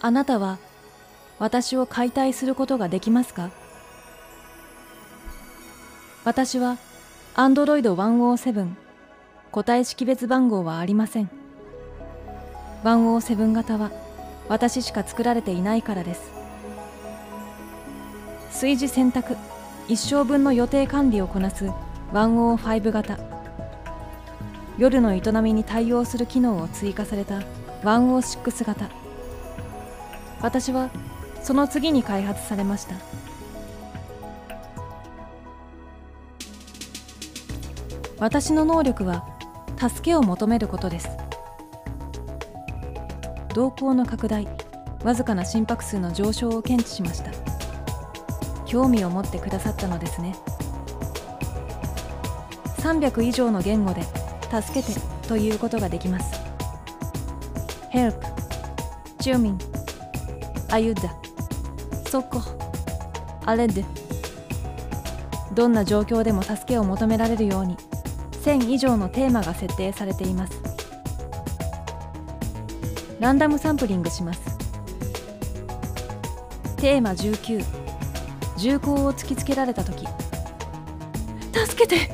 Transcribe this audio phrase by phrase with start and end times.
[0.00, 0.58] あなたは
[1.38, 3.50] 私を解体することができますか？
[6.24, 6.78] 私は
[7.34, 8.68] Android 107
[9.50, 11.30] 個体識別番号はありません。
[12.84, 13.90] 107型は
[14.48, 16.30] 私しか作られていないからです。
[18.50, 19.36] 炊事選択
[19.88, 21.70] 一生分の予定管理をこなす
[22.12, 23.18] 105型。
[24.78, 27.40] 夜の営みに対応する機能を追加された
[27.82, 28.88] 106型。
[30.46, 30.90] 私は
[31.42, 32.94] その次に開発されました。
[38.20, 39.26] 私の能力は
[39.76, 41.08] 助けを求めることです。
[43.56, 44.46] 動向の拡大
[45.02, 47.32] わずかな心拍数の上昇を検知しました。
[48.66, 50.36] 興味を持ってくださったのですね。
[52.78, 54.04] 300以上の言語で
[54.62, 56.40] 「助けて」ということができます。
[57.90, 58.14] Help
[59.18, 59.75] チューミン
[60.76, 61.10] アユダ
[62.10, 62.42] そこ。
[63.46, 63.82] あれで。
[65.54, 67.78] どんな状況でも助けを求められるように
[68.44, 70.52] 1000以上のテーマが設定されています。
[73.20, 74.40] ランダムサンプリングします。
[76.76, 77.64] テーマ19
[78.58, 80.06] 銃口を突きつけられた時。
[81.54, 82.08] 助けて。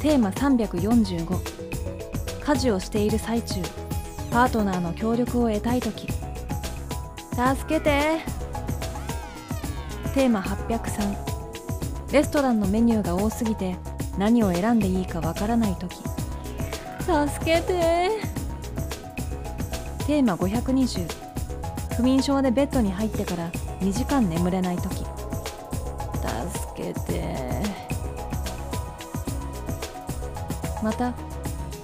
[0.00, 1.38] テーマ345
[2.42, 3.85] 家事をしている最中。
[4.36, 6.06] パートナーの協力を得たい時。
[6.06, 6.14] 助
[7.66, 8.18] けて。
[10.12, 13.76] テーマ803レストランのメニューが多すぎて
[14.18, 15.96] 何を選んでいいかわからない時。
[15.96, 18.10] 助けて。
[20.06, 24.96] テーマ520不眠症でベッドに入ってから2時間眠れない時。
[24.96, 25.06] 助
[26.76, 27.34] けて。
[30.82, 31.14] また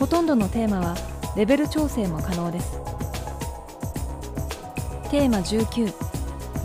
[0.00, 2.78] ほとんどのテーマはレベル調整も可能です。
[5.10, 5.92] テーマ19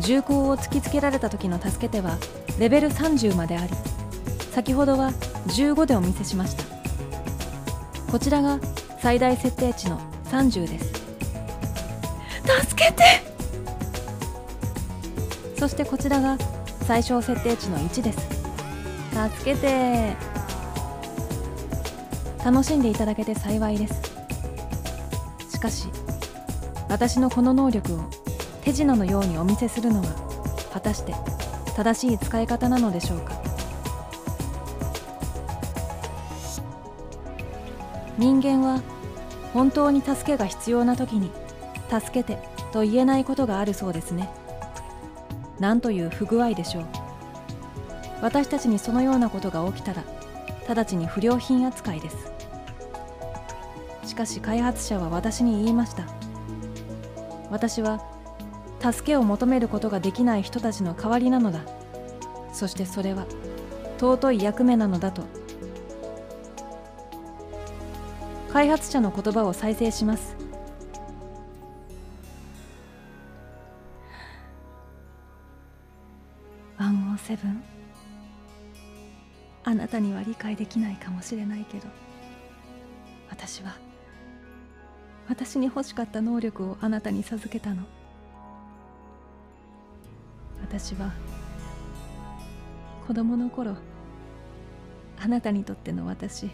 [0.01, 2.17] 銃口を突きつけられた時の助けては
[2.59, 3.73] レベル30まであり
[4.51, 5.11] 先ほどは
[5.47, 6.63] 15でお見せしました。
[8.11, 8.59] こちらが
[8.99, 10.85] 最大設定値の30です。
[12.67, 13.03] 助けて！
[15.57, 16.37] そしてこちらが
[16.85, 18.19] 最小設定値の1です。
[19.39, 20.15] 助けて！
[22.43, 24.04] 楽しんでいただけて幸いです。
[25.65, 25.87] かし
[26.89, 27.99] 私のこの能力を
[28.61, 30.05] 手品のようにお見せするのは
[30.71, 31.15] 果たして
[31.75, 33.33] 正しい使い方なのでしょうか？
[38.17, 38.81] 人間は
[39.53, 41.31] 本当に助けが必要な時に
[41.89, 42.37] 「助けて」
[42.71, 44.29] と言えないことがあるそうですね。
[45.59, 46.85] なんという不具合でしょう。
[48.21, 50.03] 私たちにそのようなことが起きたら
[50.69, 52.34] 直ちに不良品扱いです。
[54.05, 56.05] しかし開発者は私に言いました。
[57.49, 58.03] 私は
[58.81, 61.61] 助けを求めることができない人たちの代わりなのだ。
[62.53, 63.25] そしてそれは
[63.97, 65.23] 尊い役目なのだと。
[68.53, 70.45] 開発者の言葉を再生します。
[77.25, 77.61] 107
[79.63, 81.87] あなたには理解できないかもしれないけど
[83.29, 83.75] 私は
[85.27, 87.83] 私に欲しかった能力をあなたに授けたの。
[90.61, 91.13] 私は
[93.07, 93.75] 子供の頃
[95.19, 96.49] あなたにとっての私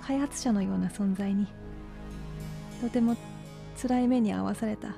[0.00, 1.46] 開発者のような存在に
[2.80, 3.16] とても
[3.80, 4.96] 辛い目に遭わされた。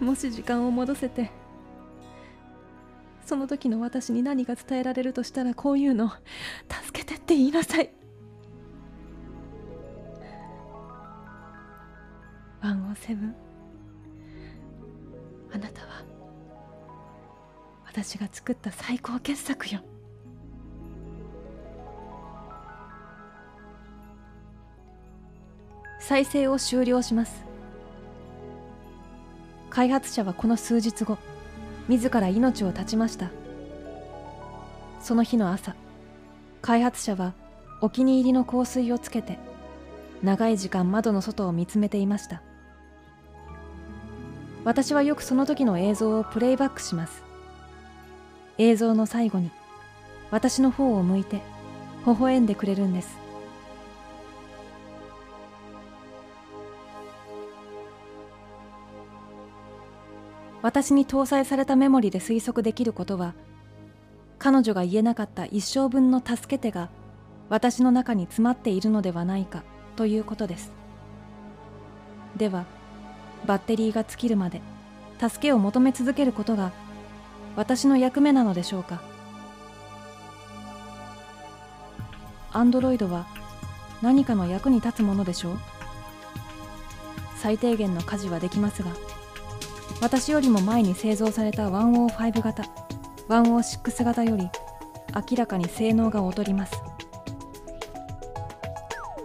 [0.00, 1.30] もし時間を戻せて
[3.24, 6.10] その時の私に何が伝えられるとしたらこういうの
[6.68, 8.01] 助けてって言いなさい。
[12.62, 13.34] 107
[15.52, 16.04] あなたは
[17.84, 19.80] 私が作った最高傑作よ。
[26.00, 27.44] 再生を終了します。
[29.68, 31.18] 開発者はこの数日後
[31.88, 33.30] 自ら命を絶ちました。
[35.00, 35.74] その日の朝
[36.62, 37.34] 開発者は
[37.80, 39.38] お気に入りの香水をつけて
[40.22, 42.42] 長い時間窓の外を見つめていました。
[44.64, 47.24] 私はよくその時の映像をプレイバックします。
[48.58, 49.50] 映像の最後に
[50.30, 51.42] 私の方を向いて
[52.06, 53.18] 微笑んでくれるんです。
[60.62, 63.34] 私に搭載されたメモリで推測できることは
[64.38, 66.88] 彼女が言えなかった一生分の助け手が
[67.48, 69.64] 私の中に詰まっているのではないか
[69.96, 70.72] ということです。
[72.36, 72.64] では
[73.46, 74.60] バッテリーが尽きるまで
[75.20, 76.72] 助けを求め続けることが
[77.56, 79.02] 私の役目なのでしょうか。
[82.52, 83.26] アンドロイドは
[84.02, 85.58] 何かの役に立つものでしょう。
[87.36, 88.90] 最低限の家事はできますが
[90.00, 92.62] 私よりも前に製造された105型
[93.28, 94.48] 106型より
[95.30, 96.80] 明らかに性能が劣ります。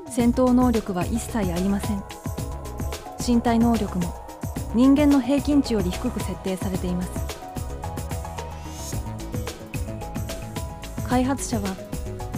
[0.10, 2.17] 戦闘能力は一切ありません。
[3.28, 4.14] 身体能力も
[4.74, 7.10] 人間の平均値より低く設定されています。
[11.06, 11.76] 開発者は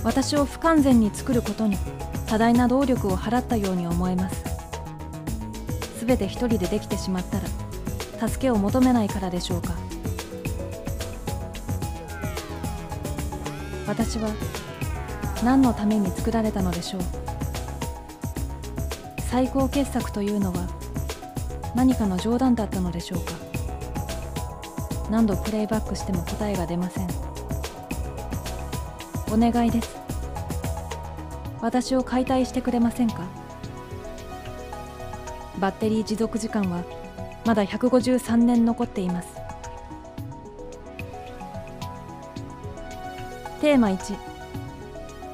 [0.04, 1.78] 私を不完全に作ることに
[2.26, 4.44] 多大な労力を払ったように思えます。
[6.06, 9.74] 全て一人でできてしまったら助けを求めないからでしょうか。
[13.86, 14.30] 私は
[15.44, 17.29] 何のために作られたのでしょう。
[19.30, 20.68] 最高傑作というのは
[21.76, 23.34] 何かの冗談だったのでしょうか？
[25.12, 27.08] 何度プレイバックしても答えが出ません。
[29.32, 29.96] お願いです。
[31.62, 33.28] 私を解体してくれませんか？
[35.60, 36.84] バッテリー持続時間は
[37.46, 39.28] まだ153年残っています。
[43.62, 44.18] テーマ1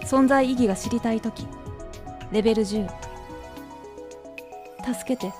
[0.01, 1.48] 存在意義が知りたい時。
[2.33, 2.89] レベル10
[4.94, 5.34] 助けて。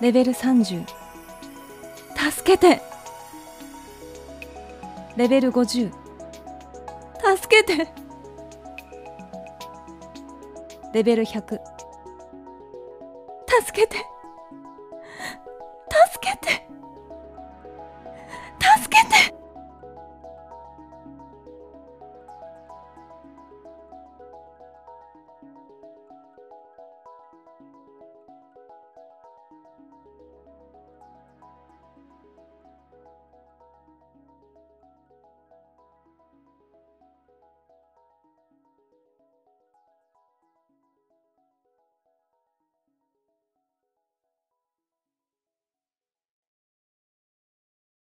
[0.00, 0.86] レベル30
[2.16, 2.80] 助けて。
[5.16, 5.92] レベル50
[7.36, 7.88] 助けて。
[10.92, 11.58] レベル100
[13.64, 13.96] 助けて。
[16.12, 16.68] 助けて。
[18.78, 19.35] 助けて。